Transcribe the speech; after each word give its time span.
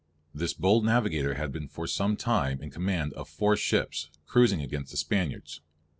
This 0.33 0.55
bold 0.55 0.83
navigator 0.83 1.35
had 1.35 1.51
been 1.51 1.67
for 1.67 1.85
some 1.85 2.17
time 2.17 2.59
in 2.63 2.71
command 2.71 3.13
of 3.13 3.29
four 3.29 3.55
ships, 3.55 4.09
cruising 4.25 4.59
against 4.63 4.89
the 4.89 4.97
Spaniards. 4.97 5.61